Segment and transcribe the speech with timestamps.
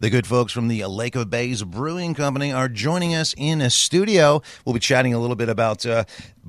[0.00, 3.68] The good folks from the Lake of Bays Brewing Company are joining us in a
[3.68, 4.40] studio.
[4.64, 6.04] We'll be chatting a little bit about uh,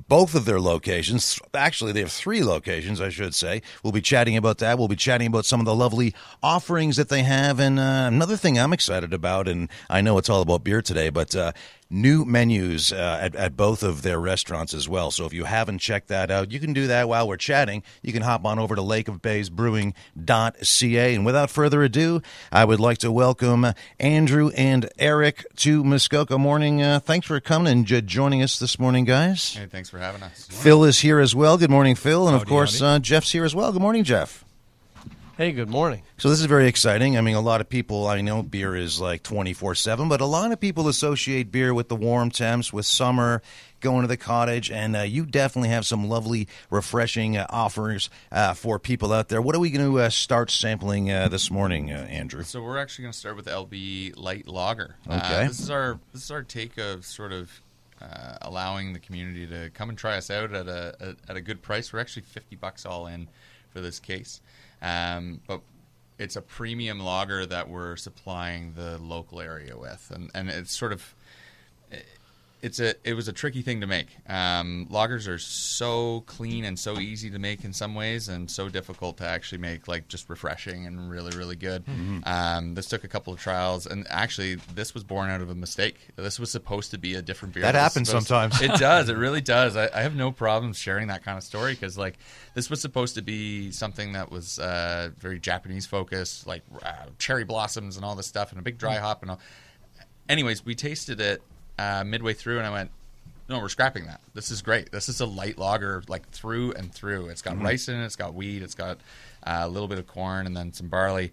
[0.06, 1.40] both of their locations.
[1.52, 3.60] Actually, they have three locations, I should say.
[3.82, 4.78] We'll be chatting about that.
[4.78, 7.58] We'll be chatting about some of the lovely offerings that they have.
[7.58, 11.10] And uh, another thing I'm excited about, and I know it's all about beer today,
[11.10, 11.50] but uh,
[11.90, 15.10] new menus uh, at, at both of their restaurants as well.
[15.10, 17.82] So if you haven't checked that out, you can do that while we're chatting.
[18.02, 21.14] You can hop on over to lakeofbaysbrewing.ca.
[21.14, 22.22] And without further ado,
[22.52, 23.66] I would like to welcome
[23.98, 26.80] Andrew and Eric to Muskoka Morning.
[26.82, 29.54] Uh, thanks for coming and j- joining us this morning, guys.
[29.54, 30.46] Hey, thanks for having us.
[30.48, 31.58] Phil is here as well.
[31.58, 32.28] Good morning, Phil.
[32.28, 33.72] And of course, uh, Jeff's here as well.
[33.72, 34.44] Good morning, Jeff.
[35.40, 36.02] Hey, good morning.
[36.18, 37.16] So this is very exciting.
[37.16, 40.52] I mean, a lot of people, I know beer is like 24/7, but a lot
[40.52, 43.40] of people associate beer with the warm temps, with summer,
[43.80, 48.52] going to the cottage, and uh, you definitely have some lovely, refreshing uh, offers uh,
[48.52, 49.40] for people out there.
[49.40, 52.42] What are we going to uh, start sampling uh, this morning, uh, Andrew?
[52.42, 54.96] So we're actually going to start with LB Light Lager.
[55.06, 55.16] Okay.
[55.16, 57.62] Uh, this is our this is our take of sort of
[58.02, 61.40] uh, allowing the community to come and try us out at a, a at a
[61.40, 61.94] good price.
[61.94, 63.28] We're actually fifty bucks all in
[63.70, 64.40] for this case,
[64.82, 65.60] um, but
[66.18, 70.92] it's a premium lager that we're supplying the local area with, and and it's sort
[70.92, 71.14] of
[72.62, 74.08] it's a it was a tricky thing to make.
[74.28, 78.68] Um, lagers are so clean and so easy to make in some ways, and so
[78.68, 81.84] difficult to actually make like just refreshing and really really good.
[82.24, 85.54] Um, this took a couple of trials, and actually this was born out of a
[85.54, 85.96] mistake.
[86.16, 87.62] This was supposed to be a different beer.
[87.62, 88.60] That happens sometimes.
[88.62, 89.08] it does.
[89.08, 89.76] It really does.
[89.76, 92.18] I, I have no problem sharing that kind of story because like
[92.54, 97.44] this was supposed to be something that was uh, very Japanese focused, like uh, cherry
[97.44, 99.40] blossoms and all this stuff, and a big dry hop and all
[100.28, 101.42] anyways, we tasted it
[101.80, 102.90] uh, midway through, and I went,
[103.48, 104.20] "No, we're scrapping that.
[104.34, 104.90] This is great.
[104.92, 107.28] This is a light lager, like through and through.
[107.28, 108.04] It's got rice in it.
[108.04, 108.62] It's got wheat.
[108.62, 108.98] It's got
[109.42, 111.32] uh, a little bit of corn, and then some barley."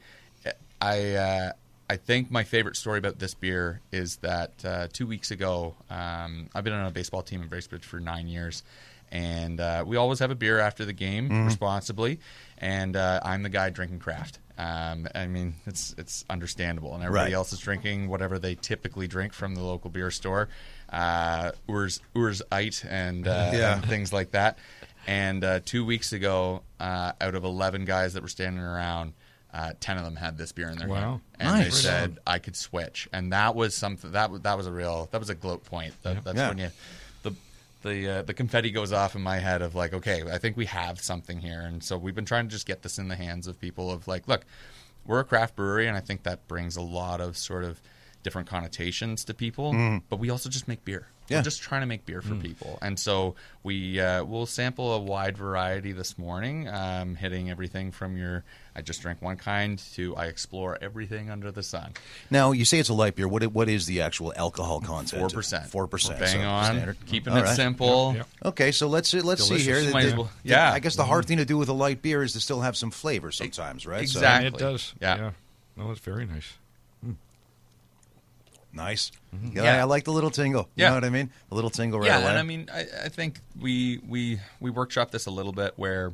[0.79, 1.51] I uh,
[1.89, 6.49] I think my favorite story about this beer is that uh, two weeks ago, um,
[6.53, 8.63] I've been on a baseball team in Bracebridge for nine years.
[9.09, 12.19] And uh, we always have a beer after the game, responsibly.
[12.57, 14.39] And uh, I'm the guy drinking craft.
[14.57, 17.37] Um, I mean, it's it's understandable, and everybody Right.
[17.37, 20.49] else is drinking whatever they typically drink from the local beer store,
[20.89, 23.75] uh, Urs Urs Eit and, uh, Yeah.
[23.75, 24.57] and things like that.
[25.05, 29.13] And uh, two weeks ago, uh, out of eleven guys that were standing around,
[29.53, 30.95] uh, ten of them had this beer in their Wow.
[30.99, 31.63] hand, and Nice.
[31.65, 35.07] they said I could switch, and that was something that w- that was a real
[35.11, 35.93] that was a gloat point.
[36.03, 36.49] That, That's Yeah.
[36.49, 36.71] when you
[37.81, 40.65] the uh, the confetti goes off in my head of like, okay, I think we
[40.65, 43.47] have something here, and so we've been trying to just get this in the hands
[43.47, 44.45] of people of like, look,
[45.05, 47.81] we're a craft brewery, and I think that brings a lot of sort of
[48.23, 51.07] different connotations to people, but we also just make beer.
[51.29, 51.39] Yeah.
[51.39, 54.99] We're just trying to make beer for people, and so we uh, will sample a
[54.99, 60.15] wide variety this morning, um, hitting everything from your I just drink one kind to
[60.15, 61.93] I explore everything under the sun.
[62.31, 63.27] Now, you say it's a light beer.
[63.27, 65.19] What what is the actual alcohol content?
[65.19, 66.17] Four percent, Four percent.
[66.19, 66.97] bang on, Standard.
[67.07, 67.55] keeping All it right.
[67.57, 68.13] simple.
[68.15, 69.83] Yep, Okay, so let's let's see here.
[69.91, 70.71] Might The- as well- the- yeah.
[70.71, 72.77] I guess the hard thing to do with a light beer is to still have
[72.77, 74.07] some flavor sometimes, right?
[74.07, 74.47] So- Exactly.
[74.47, 74.93] It does.
[75.01, 75.31] Yeah.
[75.75, 76.53] No, it's very nice.
[78.73, 79.11] Nice.
[79.31, 79.57] Yeah, Mm-hmm.
[79.57, 79.81] Yeah.
[79.81, 80.69] I like the little tingle.
[80.75, 80.89] You Yeah.
[80.89, 81.31] know what I mean?
[81.51, 82.27] A little tingle right yeah, away.
[82.29, 86.13] and I mean, I, I think we we we workshopped this a little bit where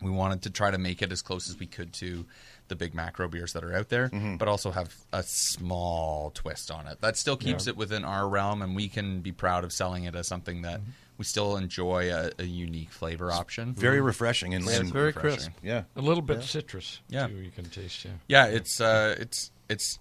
[0.00, 2.24] we wanted to try to make it as close as we could to
[2.68, 4.36] the big macro beers that are out there, Mm-hmm.
[4.36, 7.70] but also have a small twist on it that still keeps Yeah.
[7.70, 10.80] it within our realm, and we can be proud of selling it as something that
[11.16, 13.74] we still enjoy a, a unique flavor option.
[13.74, 15.36] Very refreshing and, Yeah, it's and- very refreshing.
[15.38, 15.50] crisp.
[15.64, 15.82] yeah.
[15.96, 17.00] A little bit citrus.
[17.08, 17.26] Yeah.
[17.26, 18.04] Too, you can taste.
[18.04, 18.10] Yeah.
[18.28, 19.98] Yeah, it's uh, it's it's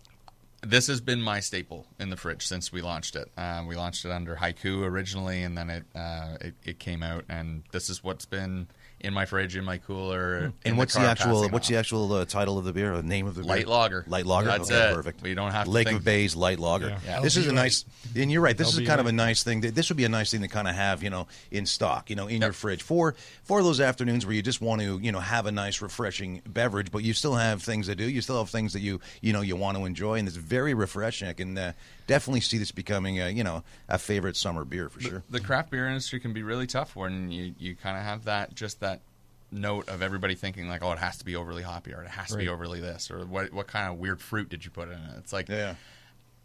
[0.61, 3.31] this has been my staple in the fridge since we launched it.
[3.37, 7.25] Um, we launched it under Haiku originally, and then it, uh, it it came out,
[7.29, 8.67] and this is what's been
[8.99, 10.37] in my fridge, in my cooler.
[10.37, 11.69] in And what's the, car actual what's off.
[11.69, 12.93] the actual uh, title of the beer?
[12.93, 13.49] or The name of the beer?
[13.49, 14.03] Light lager.
[14.07, 14.47] Light lager.
[14.47, 14.95] That's okay, it.
[14.95, 15.21] Perfect.
[15.21, 16.89] We don't have to Lake think- of Bays Light Lager.
[16.89, 16.99] Yeah.
[17.05, 17.19] Yeah.
[17.21, 17.85] This is a nice.
[18.15, 18.57] And you're right.
[18.57, 19.61] This is LB kind of a nice thing.
[19.61, 22.15] This would be a nice thing to kind of have, you know, in stock, you
[22.15, 23.13] know, in your fridge for
[23.43, 26.91] for those afternoons where you just want to, you know, have a nice refreshing beverage,
[26.91, 28.09] but you still have things to do.
[28.09, 30.73] You still have things that you, you know, you want to enjoy, and it's very
[30.73, 31.27] refreshing.
[31.27, 31.73] I can uh,
[32.07, 35.23] definitely see this becoming, a, you know, a favorite summer beer for sure.
[35.29, 38.55] The craft beer industry can be really tough when you, you kind of have that
[38.55, 39.01] just that
[39.51, 42.29] note of everybody thinking like, oh, it has to be overly hoppy or it has
[42.29, 44.95] to be overly this or what what kind of weird fruit did you put in
[44.95, 45.17] it?
[45.17, 45.75] It's like Yeah.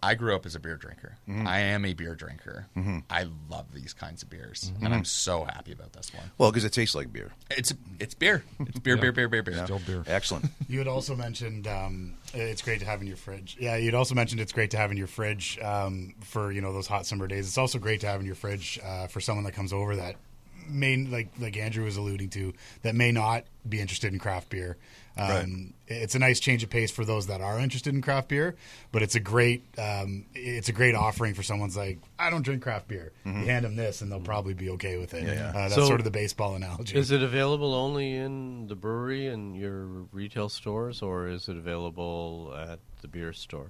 [0.02, 1.16] I grew up as a beer drinker.
[1.28, 1.46] Mm-hmm.
[1.46, 2.66] I am a beer drinker.
[3.08, 4.84] I love these kinds of beers, Mm-hmm.
[4.84, 6.24] and I'm so happy about this one.
[6.38, 7.30] Well, because it tastes like beer.
[7.50, 8.42] It's it's beer.
[8.60, 9.64] It's beer, beer, beer, beer, beer.
[9.64, 10.02] Still beer.
[10.06, 10.46] Excellent.
[10.68, 13.56] You had also mentioned um, it's great to have in your fridge.
[13.60, 16.72] Yeah, you'd also mentioned it's great to have in your fridge um, for you know
[16.72, 17.46] those hot summer days.
[17.46, 20.16] It's also great to have in your fridge uh, for someone that comes over that
[20.68, 24.76] may like like Andrew was alluding to that may not be interested in craft beer.
[25.16, 25.72] Um, Right.
[25.88, 28.56] It's a nice change of pace for those that are interested in craft beer,
[28.92, 32.62] but it's a great um, it's a great offering for someone's like I don't drink
[32.62, 33.12] craft beer.
[33.26, 35.18] You hand them this, and they'll probably be okay with it.
[35.24, 35.28] Mm-hmm.
[35.28, 35.48] Yeah, yeah.
[35.50, 36.96] Uh, that's So- sort of the baseball analogy.
[36.98, 42.54] Is it available only in the brewery and your retail stores, or is it available
[42.56, 43.66] at the beer store?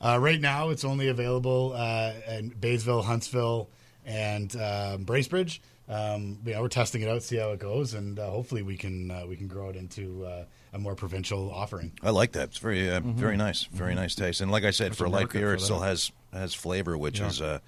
[0.00, 3.70] Uh, right now, it's only available uh, in Baysville, Huntsville,
[4.04, 5.58] and um, Bracebridge.
[5.88, 8.76] Um, you know, we're testing it out, see how it goes, and uh, hopefully we
[8.76, 11.92] can uh, we can grow it into uh, a more provincial offering.
[12.02, 12.48] I like that.
[12.48, 14.40] It's very uh, very nice, very nice taste.
[14.40, 16.98] And like I said, There's for a light beer, for it still has has flavor,
[16.98, 17.60] which is uh,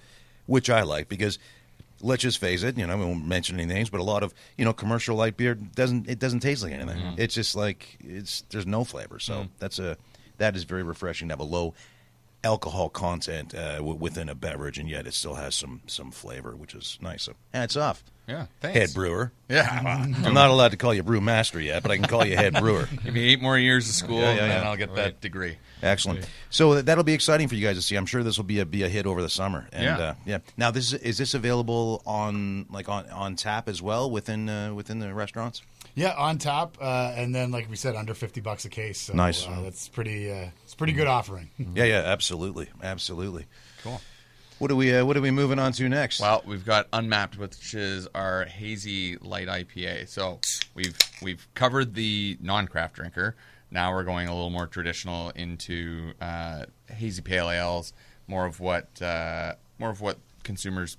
[0.46, 1.38] which I like because
[2.02, 2.76] let's just face it.
[2.76, 5.36] You know, we won't mention any names, but a lot of you know commercial light
[5.36, 7.14] beer doesn't it doesn't taste like anything.
[7.18, 9.20] It's just like it's there's no flavor.
[9.20, 9.96] So that's a
[10.38, 11.74] that is very refreshing to have a low
[12.44, 16.54] alcohol content uh, w- within a beverage, and yet it still has some some flavor,
[16.56, 17.24] which is nice.
[17.24, 18.78] So hats off, Yeah, thanks.
[18.78, 19.32] head brewer.
[19.48, 19.66] Yeah,
[20.24, 22.54] I'm not allowed to call you brew master yet, but I can call you head
[22.54, 22.88] brewer.
[23.04, 24.68] give me eight more years of school, Yeah, yeah, and then yeah.
[24.70, 25.58] I'll get that degree.
[25.82, 26.28] Excellent.
[26.50, 27.94] So that'll be exciting for you guys to see.
[27.96, 29.68] I'm sure this will be a be a hit over the summer.
[29.72, 29.98] And, Yeah.
[29.98, 30.38] Uh, yeah.
[30.56, 34.74] Now this is, is this available on like on, on tap as well within uh,
[34.74, 35.62] within the restaurants?
[35.98, 39.00] Yeah, on top, uh, and then like we said, under fifty bucks a case.
[39.00, 39.46] So, Nice.
[39.46, 40.30] Uh, that's pretty.
[40.30, 41.50] Uh, it's pretty good offering.
[41.74, 43.46] Yeah, yeah, absolutely, absolutely.
[43.82, 44.00] Cool.
[44.58, 46.20] What are we uh, What are we moving on to next?
[46.20, 50.08] Well, we've got Unmapped, which is our hazy light IPA.
[50.08, 50.38] So
[50.74, 53.34] we've we've covered the non-craft drinker.
[53.70, 57.92] Now we're going a little more traditional into uh, hazy pale ales,
[58.28, 60.96] more of what uh, more of what consumers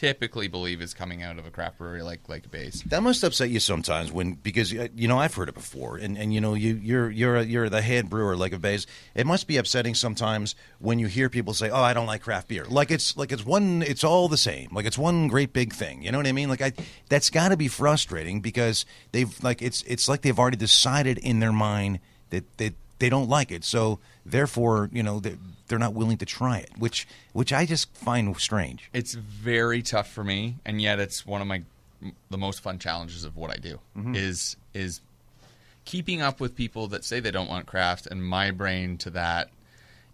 [0.00, 2.82] typically believe is coming out of a craft brewery like like base.
[2.86, 6.16] That must upset you sometimes when because uh, you know I've heard it before, and,
[6.16, 8.86] and you know you you're you're a, you're the head brewer like a Bays.
[9.14, 12.48] It must be upsetting sometimes when you hear people say, "Oh, I don't like craft
[12.48, 14.70] beer." Like it's like it's one, it's all the same.
[14.72, 16.02] Like it's one great big thing.
[16.02, 16.48] You know what I mean?
[16.48, 16.72] Like I,
[17.10, 21.40] that's got to be frustrating because they've like it's it's like they've already decided in
[21.40, 22.00] their mind
[22.30, 23.64] that they they don't like it.
[23.64, 23.98] So
[24.30, 25.36] therefore, you know they
[25.68, 28.90] they're not willing to try it, which which I just find strange.
[28.92, 31.62] It's very tough for me, and yet it's one of my
[32.30, 33.78] the most fun challenges of what I do
[34.14, 35.00] is is
[35.84, 39.50] keeping up with people that say they don't want craft, and my brain to that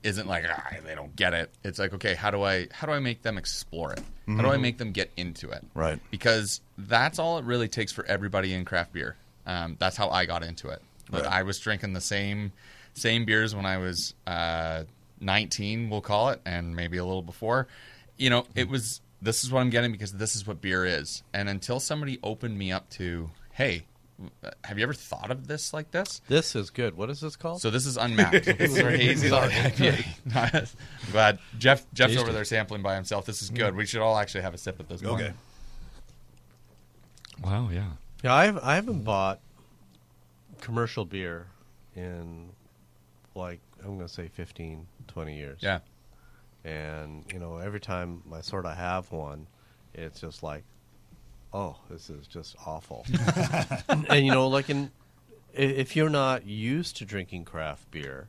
[0.02, 1.50] isn't like ah, they don't get it.
[1.64, 4.00] It's like okay, how do I how do I make them explore it?
[4.28, 5.64] How do I make them get into it?
[5.74, 6.00] Right.
[6.10, 9.14] Because that's all it really takes for everybody in craft beer.
[9.46, 10.82] Um, that's how I got into it.
[11.08, 11.32] But Right.
[11.32, 12.50] I was drinking the same
[12.96, 14.84] same beers when I was uh,
[15.20, 17.68] 19, we'll call it, and maybe a little before.
[18.16, 21.22] You know, it was this is what I'm getting because this is what beer is.
[21.32, 23.84] And until somebody opened me up to, hey,
[24.64, 26.22] have you ever thought of this like this?
[26.28, 26.96] This is good.
[26.96, 27.60] What is this called?
[27.60, 28.44] So this is unmapped.
[28.58, 30.66] this is hazy IPA.
[31.04, 32.22] I'm glad Jeff Jeff's Tasty.
[32.22, 33.26] over there sampling by himself.
[33.26, 33.76] This is good.
[33.76, 35.20] We should all actually have a sip at this point.
[35.20, 35.32] Okay.
[37.44, 37.90] wow, yeah.
[38.24, 39.40] Yeah, I've I haven't bought
[40.62, 41.48] commercial beer
[41.94, 42.50] in
[43.36, 45.58] like I'm going to say 15, 20 years.
[45.60, 45.80] Yeah.
[46.64, 49.46] And you know, every time I sort of have one,
[49.94, 50.64] it's just like,
[51.52, 53.06] oh, this is just awful.
[53.88, 54.90] and you know, like in
[55.52, 58.28] if you're not used to drinking craft beer,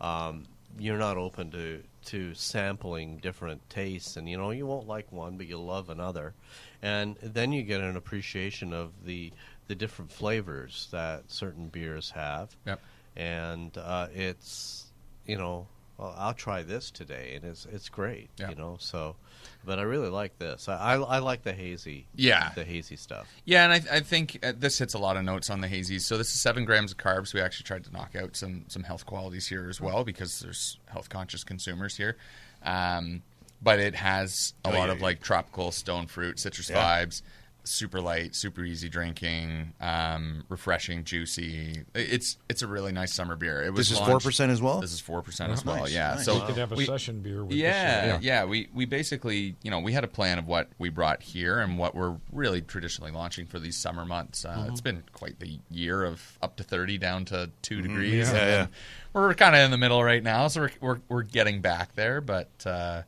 [0.00, 0.44] um,
[0.78, 5.36] you're not open to to sampling different tastes, and you know, you won't like one,
[5.36, 6.34] but you'll love another,
[6.82, 9.32] and then you get an appreciation of the
[9.66, 12.80] the different flavors that certain beers have Yep.
[13.16, 14.86] And uh, it's
[15.26, 15.66] you know
[15.98, 18.50] well, I'll try this today and it's it's great Yeah.
[18.50, 19.16] you know so
[19.64, 22.50] but I really like this I, I, I like the hazy Yeah.
[22.54, 25.48] the hazy stuff Yeah, and I, I think uh, this hits a lot of notes
[25.50, 26.02] on the hazies.
[26.02, 27.32] So this is seven grams of carbs.
[27.32, 30.78] We actually tried to knock out some some health qualities here as well because there's
[30.86, 32.16] health conscious consumers here.
[32.62, 33.22] Um,
[33.62, 35.04] but it has a Oh, lot yeah, of yeah.
[35.04, 37.22] like tropical stone fruit, citrus vibes,
[37.66, 41.82] super light, super easy drinking, um, refreshing, juicy.
[41.94, 43.62] It's it's a really nice summer beer.
[43.62, 44.80] It was This is 4% as well?
[44.80, 45.76] This is four percent Oh, as well.
[45.82, 46.24] nice, Yeah, nice.
[46.24, 48.24] so You You could have a we- session beer with yeah, this.
[48.24, 51.58] yeah, We we basically, you know, we had a plan of what we brought here
[51.60, 54.44] and what we're really traditionally launching for these summer months.
[54.44, 54.70] Uh, Mm-hmm.
[54.70, 58.30] It's been quite the year of up to thirty down to 2 degrees.
[58.30, 58.66] Yeah, and yeah.
[59.12, 62.20] We're kind of in the middle right now, so we're we're, we're getting back there.
[62.20, 63.02] But uh,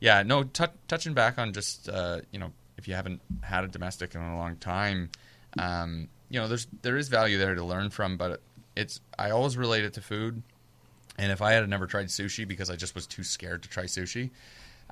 [0.00, 3.68] yeah, no, tou touching back on just uh, you know, if you haven't had a
[3.68, 5.10] domestic in a long time,
[5.58, 8.40] um, you know, there's there is value there to learn from, but
[8.74, 10.42] it's I always relate it to food.
[11.18, 13.84] And if I had never tried sushi because I just was too scared to try
[13.84, 14.30] sushi,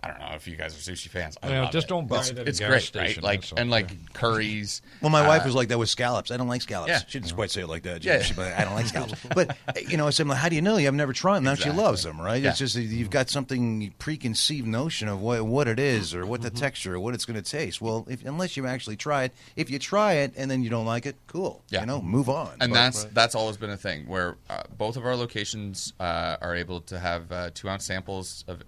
[0.03, 1.37] I don't know if you guys are sushi fans.
[1.43, 1.89] I Well, love just it.
[1.89, 3.31] don't buy it's, it It's great, station, right?
[3.31, 3.97] Like that's and like Yeah.
[4.13, 4.83] curries.
[5.01, 6.31] Well, my wife Uh, was like that with scallops.
[6.31, 6.89] I don't like scallops.
[6.91, 7.01] Yeah.
[7.09, 8.05] She didn't quite say it like that.
[8.05, 8.23] Yeah.
[8.23, 9.21] She, but I don't like scallops.
[9.35, 9.57] but
[9.89, 10.77] you know, I said, like, how do you know?
[10.77, 11.45] You've never tried them.
[11.45, 12.43] Now she loves them, right?
[12.43, 12.51] Yeah.
[12.51, 16.49] It's just you've got something preconceived notion of what what it is, or what the
[16.51, 16.59] Mm-hmm.
[16.59, 17.81] texture, or what it's going to taste.
[17.81, 20.87] Well, if, unless you actually try it, if you try it and then you don't
[20.87, 21.63] like it, cool.
[21.69, 21.81] Yeah.
[21.81, 22.51] You know, move on.
[22.61, 26.37] and But- that's that's always been a thing where uh, both of our locations uh,
[26.41, 28.63] are able to have uh, two ounce samples of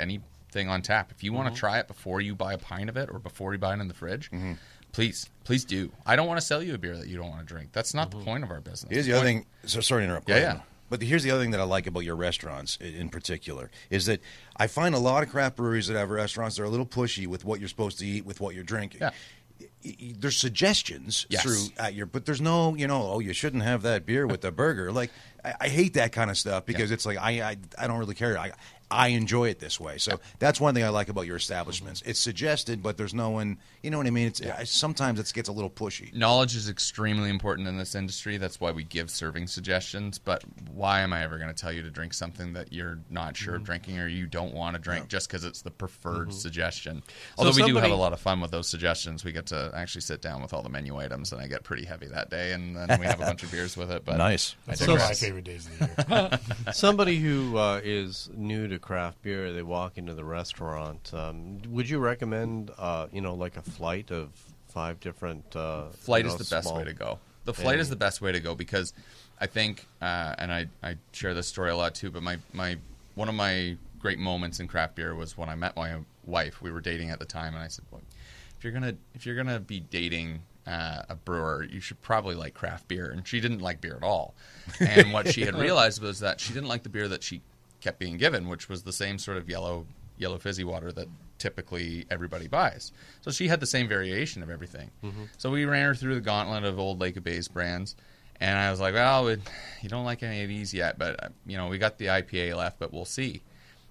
[0.54, 1.10] anything on tap.
[1.10, 1.58] If you want to mm-hmm.
[1.58, 3.88] try it before you buy a pint of it or before you buy it in
[3.88, 4.54] the fridge, mm-hmm.
[4.92, 5.92] please, please do.
[6.04, 7.70] I don't want to sell you a beer that you don't want to drink.
[7.72, 8.26] That's not the mm-hmm.
[8.26, 8.92] point of our business.
[8.92, 9.46] Here's the other thing.
[9.64, 10.28] So sorry to interrupt.
[10.28, 10.60] Yeah, Go yeah.
[10.88, 14.20] But here's the other thing that I like about your restaurants in particular is that
[14.56, 17.28] I find a lot of craft breweries that have restaurants that are a little pushy
[17.28, 19.02] with what you're supposed to eat, with what you're drinking.
[19.02, 19.10] Yeah.
[19.60, 21.42] Y- y- There's suggestions Yes.
[21.42, 24.40] through at your, but there's no, you know, oh, you shouldn't have that beer with
[24.40, 24.90] the burger.
[24.90, 25.12] Like,
[25.44, 28.16] I, I hate that kind of stuff because it's like I, I, I don't really
[28.16, 28.36] care.
[28.36, 28.50] I,
[28.90, 29.98] I enjoy it this way.
[29.98, 32.02] So that's one thing I like about your establishments.
[32.04, 34.28] It's suggested, but there's no one, you know what I mean?
[34.28, 36.12] It's I, sometimes it gets a little pushy.
[36.14, 38.36] Knowledge is extremely important in this industry.
[38.36, 40.18] That's why we give serving suggestions.
[40.18, 40.42] But
[40.72, 43.50] why am I ever going to tell you to drink something that you're not sure
[43.54, 43.60] Mm-hmm.
[43.60, 47.02] of drinking or you don't want to drink just because it's the preferred suggestion?
[47.38, 49.24] Although we do have a lot of fun with those suggestions.
[49.24, 51.84] We get to actually sit down with all the menu items, and I get pretty
[51.84, 54.04] heavy that day, and then we have a bunch of beers with it.
[54.04, 54.56] But Nice.
[54.68, 56.72] I It's one of my favorite days of the year.
[56.72, 61.12] Somebody who uh, is new to craft beer, they walk into the restaurant.
[61.14, 64.30] Um, would you recommend, uh, you know, like a flight of
[64.68, 65.54] five different?
[65.54, 67.18] Uh, flight you is the best way to go.
[67.44, 67.82] The flight Yeah.
[67.82, 68.92] is the best way to go because
[69.40, 72.10] I think, uh, and I, I share this story a lot too.
[72.10, 72.76] But my, my
[73.14, 76.60] one of my great moments in craft beer was when I met my wife.
[76.62, 78.02] We were dating at the time, and I said, "Well,
[78.58, 82.54] if you're gonna if you're gonna be dating uh, a brewer, you should probably like
[82.54, 84.34] craft beer." And she didn't like beer at all.
[84.78, 87.40] And what she had realized was that she didn't like the beer that she
[87.80, 89.86] kept being given, which was the same sort of yellow
[90.18, 91.08] yellow fizzy water that
[91.38, 92.92] typically everybody buys.
[93.22, 94.90] So she had the same variation of everything.
[95.02, 95.24] Mm-hmm.
[95.38, 97.96] So we ran her through the gauntlet of old Lake of Bays brands.
[98.38, 99.40] And I was like, well, it,
[99.82, 102.56] you don't like any of these yet, but uh, you know, we got the IPA
[102.56, 103.42] left, but we'll see.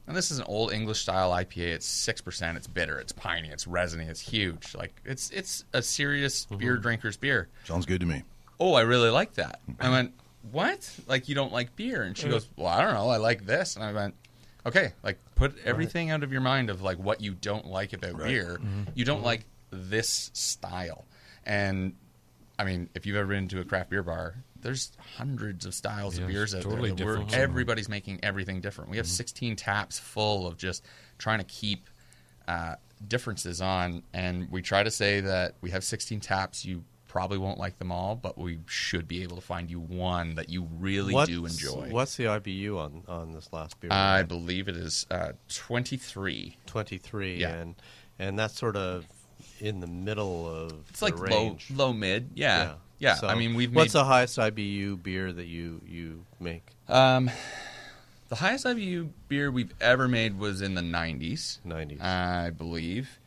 [0.08, 1.76] And this is an old English style IPA.
[1.76, 2.58] It's six percent.
[2.58, 2.98] It's bitter.
[2.98, 3.50] It's piney.
[3.50, 4.06] It's resiny.
[4.06, 4.74] It's huge.
[4.74, 6.58] Like it's it's a serious mm-hmm.
[6.58, 8.24] beer drinker's beer Sounds good to me.
[8.60, 9.60] oh, I really like that.
[9.68, 9.92] I mm-hmm.
[9.92, 10.14] went,
[10.52, 10.90] what?
[11.08, 12.04] Like you don't like beer?
[12.04, 12.32] And she mm.
[12.32, 13.10] goes, well, I don't know.
[13.10, 13.76] I like this.
[13.76, 14.16] And I went,
[14.66, 18.18] okay, like put everything out of your mind of like what you don't like about
[18.18, 18.60] beer.
[18.62, 18.84] Mm-hmm.
[18.96, 19.26] You don't mm-hmm.
[19.26, 21.06] like this style.
[21.46, 21.96] And
[22.58, 26.18] I mean, if you've ever been to a craft beer bar, there's hundreds of styles
[26.18, 26.98] of beers out totally there.
[26.98, 27.28] different.
[27.30, 27.42] Mm-hmm.
[27.42, 28.90] everybody's making everything different.
[28.92, 30.84] We have 16 taps full of just
[31.18, 31.90] trying to keep
[32.48, 32.76] uh,
[33.08, 36.66] differences on, and we try to say that we have 16 taps.
[36.66, 40.36] You probably won't like them all, but we should be able to find you one
[40.36, 41.90] that you really What's- do enjoy.
[41.92, 43.92] What's the IBU on on this last beer?
[43.92, 46.56] I believe it is uh, 23.
[46.66, 47.50] Twenty three, Yeah.
[47.56, 47.76] and
[48.18, 49.06] and that's sort of
[49.60, 51.70] in the middle of It's the like low, range.
[51.72, 52.30] low mid.
[52.36, 53.16] Yeah, yeah.
[53.16, 56.64] So I mean, we've what's made the highest IBU beer that you you make?
[56.88, 57.30] um,
[58.30, 61.58] the highest IBU beer we've ever made was in the 90s.
[61.66, 62.00] 90s.
[62.02, 63.18] I believe.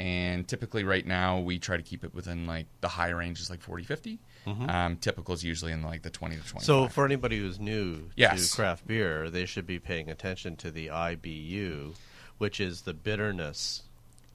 [0.00, 3.50] And typically, right now, we try to keep it within like the high range is
[3.50, 4.18] like 40, 50.
[4.46, 6.62] Um, typical is usually in like the 20 to 25.
[6.64, 8.48] So for anybody who's new Yes.
[8.50, 11.94] to craft beer, they should be paying attention to the IBU,
[12.38, 13.82] which is the bitterness.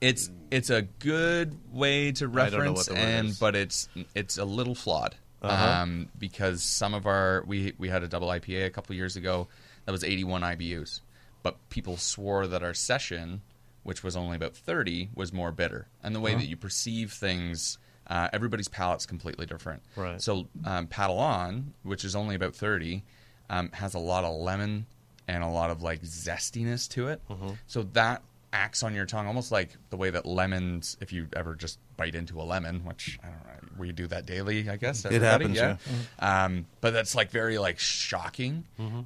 [0.00, 3.38] it's it's a good way to I don't know reference, and is.
[3.40, 5.82] but it's it's a little flawed Uh-huh.
[5.82, 9.48] um, because some of our we we had a double IPA a couple years ago
[9.84, 11.00] that was 81 IBUs,
[11.42, 13.40] but people swore that our session,
[13.86, 16.40] which was only about 30, was more bitter, and the way Uh-huh.
[16.40, 17.78] that you perceive things.
[18.08, 19.82] Uh, everybody's palate's completely different.
[19.96, 20.20] Right.
[20.22, 23.02] So um, Paddle On, which is only about 30,
[23.50, 24.86] um, has a lot of lemon
[25.26, 27.20] and a lot of like zestiness to it.
[27.28, 27.50] Mm-hmm.
[27.66, 31.54] So that acts on your tongue almost like the way that lemons, if you ever
[31.56, 35.04] just bite into a lemon, which I don't know, we do that daily, I guess.
[35.04, 35.88] It everybody, happens,
[36.20, 38.64] Um, but that's like very like shocking.
[38.80, 39.00] Mm-hmm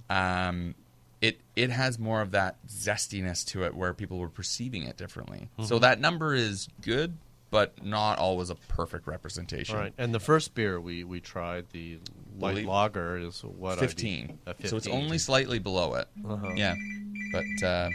[1.20, 5.48] it it has more of that zestiness to it where people were perceiving it differently.
[5.52, 5.64] Mm-hmm.
[5.64, 7.18] So that number is good,
[7.50, 9.76] but not always a perfect representation.
[9.76, 9.92] Right.
[9.98, 11.98] And the first beer we, we tried, the
[12.38, 14.38] light Believe- lager, is what 15.
[14.64, 16.08] So it's only slightly below it.
[16.26, 16.52] Uh-huh.
[16.54, 16.74] Yeah.
[17.32, 17.90] But uh,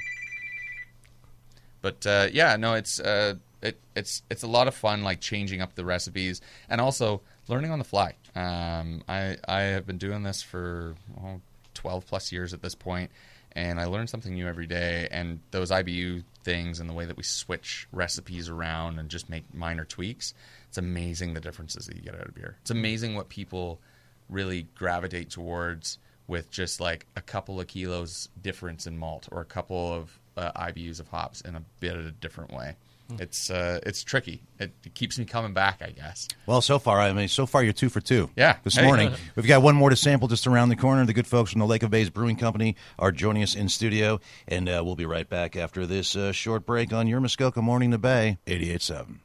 [1.82, 5.62] but uh, yeah, no, it's uh, it, it's it's a lot of fun, like changing
[5.62, 8.16] up the recipes and also learning on the fly.
[8.36, 11.42] Um, I I have been doing this for oh,
[11.76, 13.12] 12 plus years at this point,
[13.52, 15.08] and I learn something new every day.
[15.12, 19.54] And those IBU things and the way that we switch recipes around and just make
[19.54, 20.34] minor tweaks,
[20.68, 22.58] it's amazing the differences that you get out of beer.
[22.62, 23.80] It's amazing what people
[24.30, 29.46] really gravitate towards with just like a couple of kilos difference in malt or a
[29.46, 32.76] couple of uh, IBUs of hops in a bit of a different way.
[33.10, 33.18] Hmm.
[33.20, 34.42] It's uh, it's tricky.
[34.60, 36.28] It, it keeps me coming back, I guess.
[36.48, 38.30] Well, so far, I mean, so far you're two for two.
[38.36, 38.58] Yeah.
[38.64, 38.86] This Hey.
[38.86, 41.06] morning, we've got one more to sample just around the corner.
[41.06, 44.20] The good folks from the Lake of Bays Brewing Company are joining us in studio,
[44.48, 47.92] and uh, we'll be right back after this uh, short break on your Muskoka Morning
[47.92, 49.20] the Bay 88.7.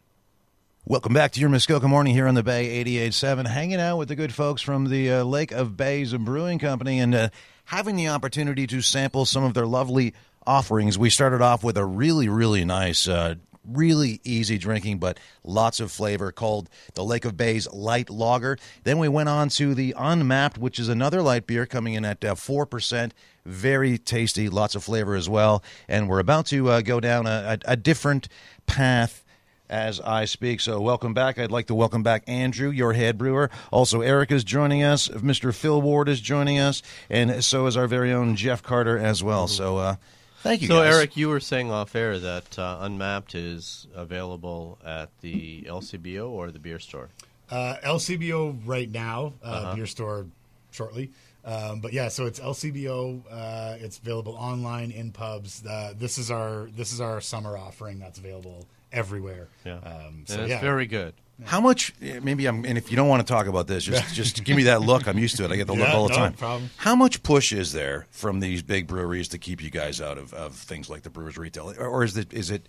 [0.86, 4.16] Welcome back to your Muskoka Morning here on the Bay 88.7, hanging out with the
[4.16, 7.28] good folks from the uh, Lake of Bays Brewing Company and uh,
[7.66, 10.14] having the opportunity to sample some of their lovely
[10.46, 10.98] offerings.
[10.98, 13.36] We started off with a really, really nice, uh,
[13.72, 18.58] really easy drinking, but lots of flavor called the Lake of Bays Light Lager.
[18.84, 22.24] Then we went on to the Unmapped, which is another light beer coming in at
[22.24, 23.12] uh, 4%.
[23.46, 25.62] Very tasty, lots of flavor as well.
[25.88, 28.28] And we're about to uh, go down a, a, a different
[28.66, 29.24] path
[29.70, 30.60] as I speak.
[30.60, 31.38] So, welcome back.
[31.38, 33.50] I'd like to welcome back Andrew, your head brewer.
[33.70, 35.08] Also, Eric is joining us.
[35.08, 35.54] Mr.
[35.54, 39.46] Phil Ward is joining us, and so is our very own Jeff Carter as well.
[39.46, 39.96] So, uh,
[40.42, 40.68] thank you.
[40.68, 40.94] So, guys.
[40.94, 46.50] Eric, you were saying off air that uh, Unmapped is available at the LCBO or
[46.50, 47.08] the beer store.
[47.50, 49.74] Uh, LCBO right now, uh, Uh-huh.
[49.76, 50.26] beer store
[50.70, 51.10] shortly.
[51.44, 53.22] Um, but yeah, so it's LCBO.
[53.30, 55.64] Uh, it's available online in pubs.
[55.66, 59.48] Uh, this is our this is our summer offering that's available everywhere.
[59.64, 61.14] Yeah, Um, so and it's yeah, very good.
[61.44, 61.92] How much?
[62.02, 62.64] eh, Maybe I'm.
[62.64, 65.06] And if you don't want to talk about this, just just give me that look.
[65.08, 65.50] I'm used to it.
[65.50, 66.32] I get the look all the no time.
[66.34, 66.70] problem.
[66.76, 70.32] How much push is there from these big breweries to keep you guys out of,
[70.34, 72.68] of things like the brewers retail, or, or is it is it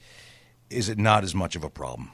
[0.69, 2.11] is it not as much of a problem?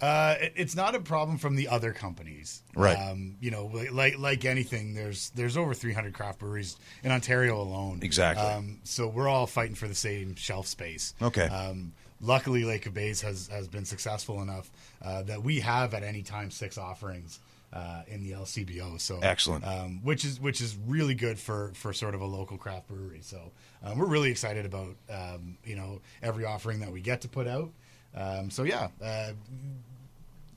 [0.00, 2.96] Uh, it- it's not a problem from the other companies, Right.
[2.96, 8.00] Um, you know, like like anything, there's there's over 300 craft breweries in Ontario alone.
[8.02, 8.46] Exactly.
[8.46, 11.14] Um, so we're all fighting for the same shelf space.
[11.20, 11.48] Okay.
[11.48, 14.70] Um, luckily, Lake of Bays has has been successful enough
[15.02, 17.40] uh, that we have at any time six offerings.
[17.72, 19.64] Uh, in the LCBO, so Excellent.
[19.64, 23.20] um, which is which is really good for for sort of a local craft brewery.
[23.22, 23.52] So
[23.84, 27.46] um, we're really excited about um, you know every offering that we get to put
[27.46, 27.70] out.
[28.12, 29.34] Um, so yeah, uh,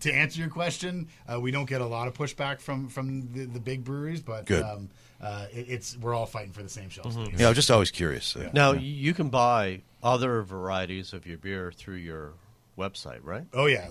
[0.03, 3.45] to answer your question, uh, we don't get a lot of pushback from from the,
[3.45, 4.63] the big breweries, but Good.
[4.63, 4.89] Um,
[5.21, 7.25] uh, it, it's we're all fighting for the same shelf Mm-hmm.
[7.25, 7.39] space.
[7.39, 8.35] Yeah, I was just always curious.
[8.35, 12.33] Uh, Now, you can buy other varieties of your beer through your
[12.77, 13.45] website, right?
[13.53, 13.87] Oh yeah,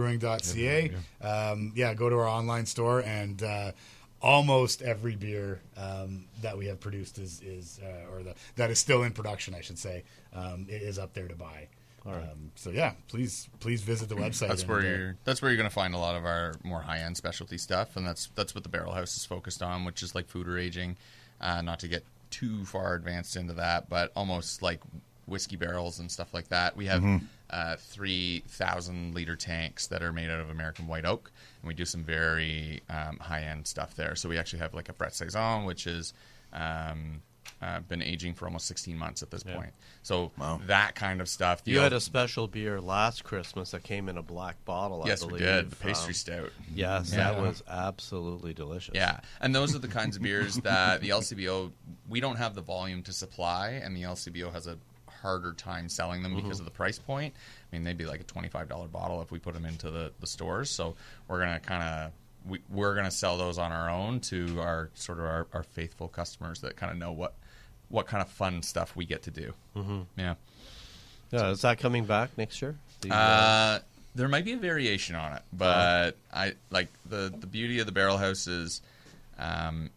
[0.00, 0.92] lakeofbaysbrewing.ca.
[1.20, 3.72] Um, yeah, go to our online store and uh,
[4.22, 8.78] almost every beer um, that we have produced is is uh, or the, that is
[8.78, 11.68] still in production, I should say, um, is up there to buy.
[12.06, 14.48] Um, so yeah, please please visit the website.
[14.48, 15.16] That's where uh, you're.
[15.24, 17.96] That's where you're going to find a lot of our more high end specialty stuff,
[17.96, 20.96] and that's that's what the Barrel House is focused on, which is like foeder aging.
[21.40, 24.80] Uh, not to get too far advanced into that, but almost like
[25.26, 26.76] whiskey barrels and stuff like that.
[26.76, 27.04] We have
[27.50, 31.74] uh, three thousand liter tanks that are made out of American white oak, and we
[31.74, 34.14] do some very um, high end stuff there.
[34.14, 36.14] So we actually have like a Brett saison, which is.
[36.52, 37.22] Um,
[37.62, 39.72] uh, been aging for almost 16 months at this point.
[40.02, 40.60] So Wow.
[40.66, 41.64] that kind of stuff.
[41.64, 45.22] the You had a special beer last Christmas that came in a black bottle, yes,
[45.22, 45.44] I we believe.
[45.46, 46.52] did the pastry Um, stout.
[46.74, 47.32] Yes, Yeah.
[47.32, 48.94] that was absolutely delicious.
[48.94, 51.72] Yeah, and those are the kinds of beers that the LCBO
[52.08, 54.76] we don't have the volume to supply, and the LCBO has a
[55.22, 57.34] harder time selling them because of the price point.
[57.72, 60.12] I mean, they'd be like a twenty-five dollar bottle if we put them into the,
[60.20, 60.70] the stores.
[60.70, 60.94] So
[61.26, 62.12] we're gonna kind of
[62.48, 66.08] we, we're gonna sell those on our own to our sort of our, our faithful
[66.08, 67.34] customers that kind of know what
[67.88, 69.52] what kind of fun stuff we get to do.
[69.76, 70.00] Mm-hmm.
[70.16, 70.34] Yeah.
[71.30, 72.76] Yeah, is that coming back next year?
[73.00, 73.78] The, uh, Uh,
[74.14, 77.92] there might be a variation on it, but I like the the beauty of the
[77.92, 78.80] barrel house is,
[79.38, 79.90] um,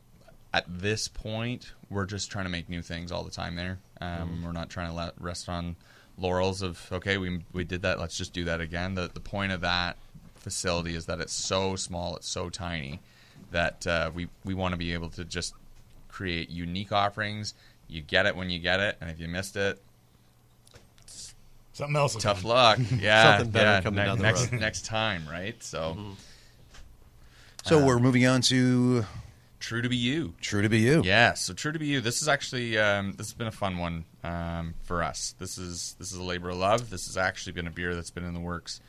[0.53, 3.55] at this point we're just trying to make new things all the time.
[3.55, 5.75] There, um, we're not trying to let, rest on
[6.17, 8.95] laurels of okay, we we did that, let's just do that again.
[8.95, 9.95] The the point of that
[10.39, 12.99] facility is that it's so small, it's so tiny
[13.51, 15.53] that uh, we we want to be able to just
[16.07, 17.53] create unique offerings.
[17.87, 19.81] You get it when you get it, and if you missed it,
[21.73, 22.15] something else.
[22.15, 22.49] tough come.
[22.49, 22.79] luck.
[22.99, 24.61] Yeah, Something better yeah, coming ne- down the next road.
[24.61, 25.61] next time, right?
[25.63, 25.97] So,
[27.63, 29.05] So we're moving on to
[29.59, 30.33] true to be you.
[30.41, 31.01] True to Be You.
[31.03, 32.01] Yeah, so true to be you.
[32.01, 35.35] This is actually um, this has been a fun one um, for us.
[35.39, 36.89] This is this is a labor of love.
[36.89, 38.81] This has actually been a beer that's been in the works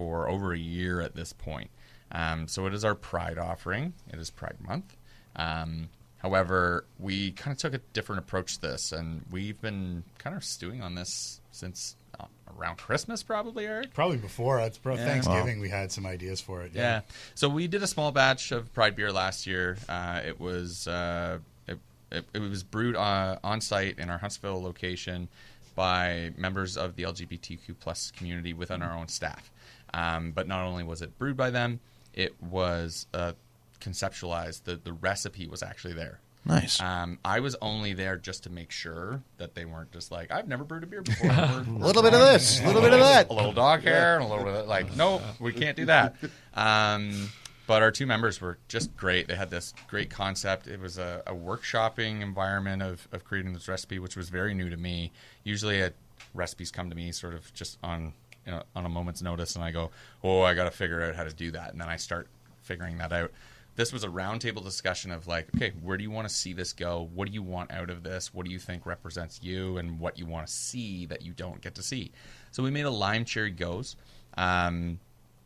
[0.00, 1.68] for over a year at this point.
[2.10, 3.92] Um, so it is our Pride offering.
[4.10, 4.96] It is Pride Month.
[5.36, 5.90] Um,
[6.22, 10.42] however, we kind of took a different approach to this, and we've been kind of
[10.42, 12.24] stewing on this since uh,
[12.58, 13.92] around Christmas, probably, Eric.
[13.92, 15.04] Probably before it's pro- Yeah.
[15.04, 15.60] Thanksgiving.
[15.60, 16.72] We had some ideas for it.
[16.74, 17.02] Yeah.
[17.34, 19.76] So we did a small batch of Pride beer last year.
[19.86, 21.78] Uh, it was uh, it,
[22.10, 25.28] it, it was brewed uh, on site in our Huntsville location
[25.76, 29.50] by members of the LGBTQ plus community within our own staff.
[29.92, 31.80] Um, but not only was it brewed by them,
[32.14, 33.32] it was uh,
[33.80, 34.64] conceptualized.
[34.64, 36.20] The the recipe was actually there.
[36.44, 36.80] Nice.
[36.80, 40.48] Um, I was only there just to make sure that they weren't just like, I've
[40.48, 41.30] never brewed a beer before.
[41.30, 43.28] A little bit of this, a little bit of that.
[43.28, 46.16] a little dog hair and a little bit of like, no, we can't do that.
[46.54, 47.28] Um,
[47.66, 49.28] but our two members were just great.
[49.28, 50.66] They had this great concept.
[50.66, 54.70] It was a, a workshopping environment of, of creating this recipe, which was very new
[54.70, 55.12] to me.
[55.44, 55.92] Usually, a,
[56.34, 58.12] recipes come to me sort of just on
[58.46, 59.90] you know, on a moment's notice, and I go,
[60.22, 62.28] "Oh, I got to figure out how to do that," and then I start
[62.62, 63.32] figuring that out.
[63.76, 66.72] This was a roundtable discussion of like, okay, where do you want to see this
[66.72, 67.08] go?
[67.14, 68.34] What do you want out of this?
[68.34, 71.60] What do you think represents you, and what you want to see that you don't
[71.60, 72.12] get to see?
[72.50, 73.96] So we made a lime cherry gose.
[74.36, 74.98] Um,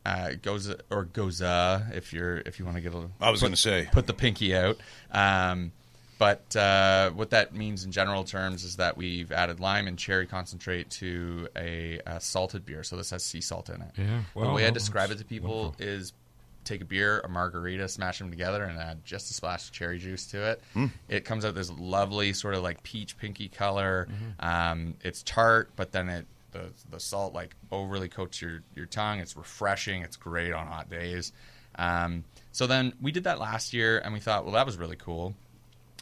[0.06, 3.08] uh, gose or goza if you're if you want to get a.
[3.20, 3.88] I was gonna say.
[3.92, 4.78] put the pinky out.
[5.10, 5.72] Um,
[6.18, 10.26] but uh, what that means in general terms is that we've added lime and cherry
[10.26, 12.82] concentrate to a, a salted beer.
[12.82, 13.90] So this has sea salt in it.
[13.96, 16.12] Yeah, the way I describe it to people is
[16.64, 19.98] take a beer, a margarita, smash them together, and add just a splash of cherry
[19.98, 20.62] juice to it.
[21.08, 24.08] It comes out this lovely sort of like peach pinky color.
[24.40, 29.18] Um, it's tart, but then it the the salt like overly coats your your tongue.
[29.18, 30.02] It's refreshing.
[30.02, 31.32] It's great on hot days.
[31.76, 34.96] Um, so then we did that last year, and we thought, well, that was really
[34.96, 35.34] cool.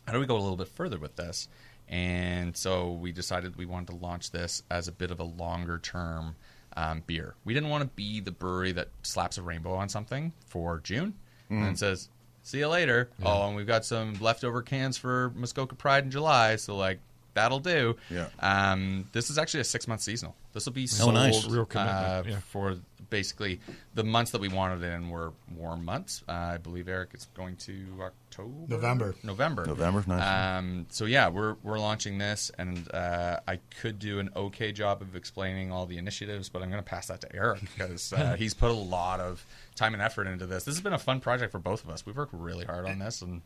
[0.07, 1.49] How do we go a little bit further with this?
[1.89, 5.79] And so we decided we wanted to launch this as a bit of a longer
[5.79, 6.37] term
[6.77, 7.35] um, beer.
[7.45, 11.15] We didn't want to be the brewery that slaps a rainbow on something for June
[11.51, 12.09] and then says,
[12.45, 16.57] "See you later." Oh, and we've got some leftover cans for Muskoka Pride in July,
[16.57, 16.99] so like
[17.35, 17.97] that'll do.
[18.09, 18.29] Yeah.
[18.41, 20.35] Um, this is actually a six month seasonal.
[20.55, 21.45] This will be Oh, sold nice.
[21.47, 22.39] Real commitment, uh, yeah.
[22.49, 22.77] for
[23.13, 23.61] basically
[23.95, 26.25] the months that we wanted in were warm months.
[26.29, 29.15] Uh, I believe Eric is going to October, November.
[29.23, 30.59] November, November, nice.
[30.59, 35.03] Um, so yeah, we're we're launching this, and uh, I could do an okay job
[35.03, 38.35] of explaining all the initiatives, but I'm going to pass that to Eric because uh,
[38.39, 39.45] he's put a lot of
[39.77, 40.65] time and effort into this.
[40.65, 42.05] This has been a fun project for both of us.
[42.05, 43.43] We've worked really hard on this, and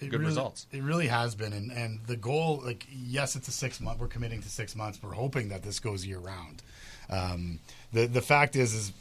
[0.00, 0.66] It good really- results.
[0.72, 4.00] It really has been, and and the goal, like, yes, it's a six month.
[4.00, 4.98] We're committing to six months.
[5.02, 6.62] We're hoping that this goes year round.
[7.10, 7.58] Um,
[7.92, 8.92] the the fact is, is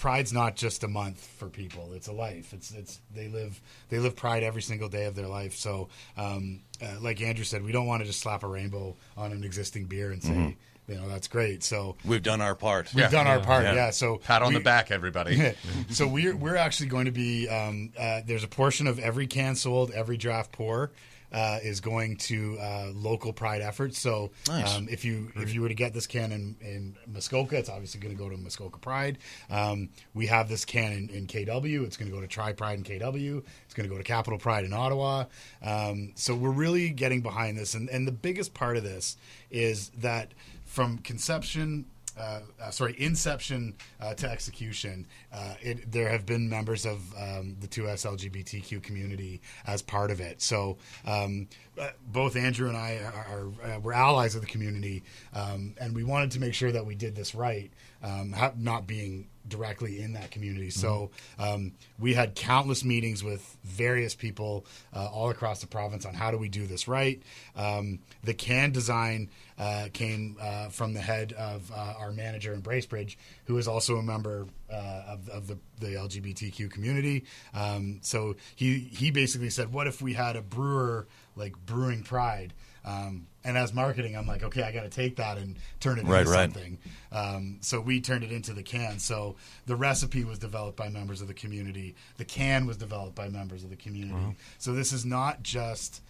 [0.00, 1.92] Pride's not just a month for people.
[1.92, 2.54] It's a life.
[2.54, 3.60] It's it's they live
[3.90, 5.54] they live Pride every single day of their life.
[5.54, 9.32] So, um, uh, like Andrew said, we don't want to just slap a rainbow on
[9.32, 10.56] an existing beer and say,
[10.88, 11.62] you know, that's great.
[11.62, 12.92] So We've done our part.
[12.94, 13.10] we've Yeah.
[13.10, 13.64] done our part.
[13.64, 13.74] Yeah.
[13.74, 13.90] Yeah.
[13.90, 15.52] So Pat on we- the back, everybody.
[15.90, 19.54] so we're we're actually going to be um, uh, there's a portion of every can
[19.54, 20.92] sold, every draft pour
[21.32, 23.98] uh, is going to uh, local pride efforts.
[23.98, 24.76] So Nice.
[24.76, 28.00] um, if you if you were to get this can in, in Muskoka, it's obviously
[28.00, 29.18] going to go to Muskoka Pride.
[29.48, 31.84] Um, we have this can in, in KW.
[31.84, 33.42] It's going to go to Tri Pride in KW.
[33.64, 35.24] It's going to go to Capital Pride in Ottawa.
[35.62, 39.16] Um, so we're really getting behind this, and and the biggest part of this
[39.50, 40.32] is that
[40.64, 41.84] from conception
[42.18, 47.56] uh, uh, sorry, inception uh, to execution, uh, it, there have been members of um,
[47.60, 50.42] the 2S LGBTQ community as part of it.
[50.42, 55.02] So um, uh, both Andrew and I are, are we're allies of the community,
[55.34, 57.70] um, and we wanted to make sure that we did this right,
[58.02, 60.70] um, not being directly in that community.
[60.70, 66.14] So um, we had countless meetings with various people uh, all across the province on
[66.14, 67.22] how do we do this right.
[67.56, 72.62] Um, the can design uh, came uh, from the head of uh, our manager in
[72.62, 77.24] Bracebridge, who is also a member uh, of, of the, the LGBTQ community.
[77.52, 82.54] Um, so he he basically said, "What if we had a brewer like Brewing Pride?"
[82.84, 86.02] Um, and as marketing, I'm like, okay, I got to take that and turn it
[86.02, 86.26] into right.
[86.26, 86.78] something.
[87.12, 88.98] Um, so we turned it into the can.
[88.98, 91.94] So the recipe was developed by members of the community.
[92.18, 94.36] The can was developed by members of the community.
[94.58, 96.02] So this is not just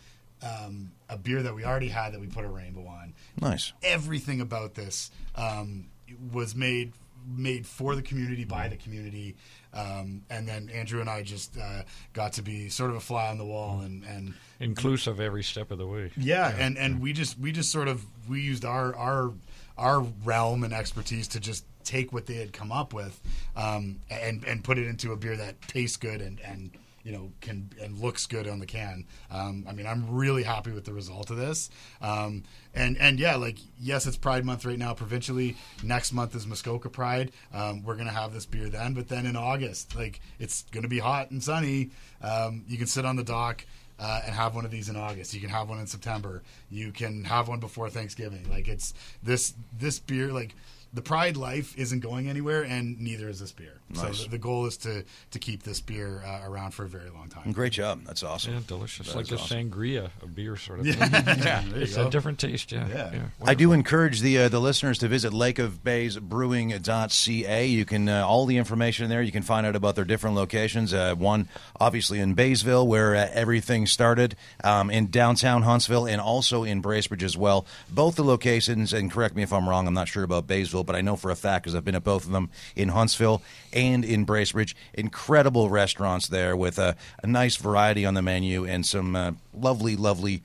[0.43, 3.15] um, a beer that we already had that we put a rainbow on.
[3.41, 3.73] Nice.
[3.83, 5.87] Everything about this um,
[6.33, 6.93] was made
[7.31, 9.37] made for the community by the community.
[9.73, 13.29] Um, and then Andrew and I just uh, got to be sort of a fly
[13.29, 16.11] on the wall and, and Inclusive every step of the way.
[16.17, 19.33] yeah, and and we just we just sort of we used our our
[19.79, 23.21] our realm and expertise to just take what they had come up with
[23.57, 27.33] um, and and put it into a beer that tastes good and and you know
[27.41, 29.07] can and looks good on the can.
[29.31, 31.71] Um, I mean, I'm really happy with the result of this.
[32.01, 35.57] Um, and and yeah, like yes, it's Pride Month right now provincially.
[35.83, 37.33] Next month is Muskoka Pride.
[37.53, 40.99] Um, we're gonna have this beer then, but then in August, like it's gonna be
[40.99, 41.91] hot and sunny.
[42.23, 43.65] Um, you can sit on the dock
[43.99, 45.35] uh, and have one of these in August.
[45.35, 46.43] You can have one in September.
[46.71, 48.49] You can have one before Thanksgiving.
[48.51, 50.33] Like it's this this beer.
[50.33, 50.55] Like
[50.93, 53.75] the Pride life isn't going anywhere, and neither is this beer.
[53.91, 54.19] Nice.
[54.19, 57.11] So the, the goal is to to keep this beer uh, around for a very
[57.11, 57.53] long time.
[57.53, 58.03] Great job.
[58.05, 58.55] That's awesome.
[58.55, 59.09] Yeah, delicious.
[59.09, 59.71] That like a awesome.
[59.71, 61.39] sangria, a beer sort of Yeah, thing.
[61.45, 62.07] yeah, there It's go.
[62.07, 62.89] a different taste, yeah.
[62.89, 63.23] Yeah.
[63.45, 67.67] I do encourage the uh, the listeners to visit Lake of Bays lakeofbaysbrewing.ca.
[67.67, 69.23] You can uh, all the information there.
[69.23, 70.93] You can find out about their different locations.
[70.95, 71.49] Uh, one
[71.81, 77.23] obviously in Baysville, where uh, everything started, um, in downtown Huntsville, and also in Bracebridge
[77.23, 77.67] as well.
[77.91, 79.87] Both the locations, and correct me if I'm wrong.
[79.87, 82.05] I'm not sure about Baysville, but I know for a fact because I've been at
[82.05, 84.75] both of them in Huntsville and in Bracebridge.
[84.95, 89.97] Incredible restaurants there with a, a nice variety on the menu and some uh, lovely,
[89.97, 90.43] lovely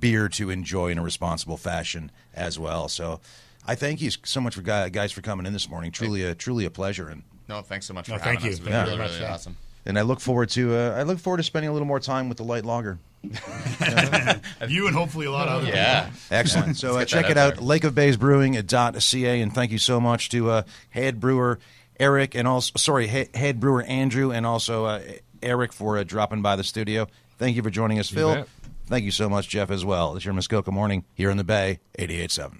[0.00, 2.88] beer to enjoy in a responsible fashion as well.
[2.88, 3.20] So,
[3.68, 5.90] I thank you so much for guys for coming in this morning.
[5.90, 8.52] Truly, a truly a pleasure, and No, thanks so much No, for thank having you.
[8.52, 8.58] us.
[8.58, 9.34] It's been Thank you really, very really much, yeah.
[9.34, 9.56] awesome.
[9.86, 12.28] And I look forward to uh, I look forward to spending a little more time
[12.28, 12.98] with the light lager.
[14.68, 16.10] You and hopefully a lot of other Yeah.
[16.30, 16.76] Excellent.
[16.76, 17.90] So uh, Let's check get that it out out, there.
[17.90, 21.58] lakeofbaysbrewing.ca, and thank you so much to uh, head brewer
[22.00, 25.00] Eric and also sorry he- head brewer Andrew and also uh,
[25.42, 27.06] Eric for uh, dropping by the studio.
[27.38, 28.34] Thank you for joining us, You Phil.
[28.34, 28.48] bet.
[28.86, 30.14] Thank you so much, Jeff, as well.
[30.16, 32.58] It's your Muskoka morning here in the Bay, 88.7.